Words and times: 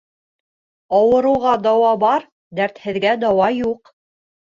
Ауырыуға 1.01 1.53
дауа 1.67 1.93
бар, 2.07 2.27
дәртһеҙгә 2.63 3.17
дауа 3.29 3.55
юҡ. 3.63 3.97